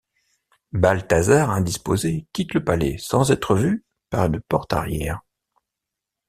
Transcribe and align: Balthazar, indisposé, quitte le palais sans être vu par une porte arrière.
Balthazar, 0.71 1.51
indisposé, 1.51 2.25
quitte 2.33 2.55
le 2.55 2.63
palais 2.63 2.97
sans 2.97 3.29
être 3.29 3.53
vu 3.53 3.85
par 4.09 4.25
une 4.25 4.41
porte 4.41 4.73
arrière. 4.73 5.21